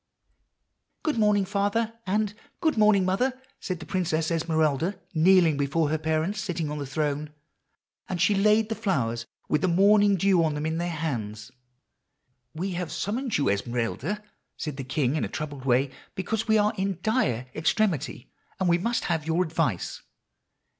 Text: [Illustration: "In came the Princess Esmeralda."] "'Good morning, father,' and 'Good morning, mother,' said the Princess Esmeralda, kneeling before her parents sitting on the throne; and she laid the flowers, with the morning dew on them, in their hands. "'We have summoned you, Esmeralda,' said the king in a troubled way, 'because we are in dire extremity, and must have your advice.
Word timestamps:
[Illustration: 1.05 1.23
"In 1.27 1.45
came 1.45 1.45
the 1.45 1.51
Princess 1.53 1.53
Esmeralda."] 1.53 1.77
"'Good 1.77 1.77
morning, 1.77 1.93
father,' 1.93 1.99
and 2.07 2.33
'Good 2.59 2.77
morning, 2.79 3.05
mother,' 3.05 3.41
said 3.59 3.79
the 3.79 3.85
Princess 3.85 4.31
Esmeralda, 4.31 4.99
kneeling 5.13 5.57
before 5.57 5.89
her 5.91 5.97
parents 5.99 6.41
sitting 6.41 6.71
on 6.71 6.79
the 6.79 6.87
throne; 6.87 7.29
and 8.09 8.19
she 8.19 8.33
laid 8.33 8.69
the 8.69 8.73
flowers, 8.73 9.27
with 9.47 9.61
the 9.61 9.67
morning 9.67 10.15
dew 10.15 10.43
on 10.43 10.55
them, 10.55 10.65
in 10.65 10.79
their 10.79 10.89
hands. 10.89 11.51
"'We 12.55 12.71
have 12.71 12.91
summoned 12.91 13.37
you, 13.37 13.47
Esmeralda,' 13.47 14.23
said 14.57 14.77
the 14.77 14.83
king 14.83 15.15
in 15.15 15.23
a 15.23 15.27
troubled 15.29 15.65
way, 15.65 15.91
'because 16.15 16.47
we 16.47 16.57
are 16.57 16.73
in 16.77 16.97
dire 17.03 17.45
extremity, 17.53 18.31
and 18.59 18.81
must 18.81 19.03
have 19.03 19.27
your 19.27 19.43
advice. 19.43 20.01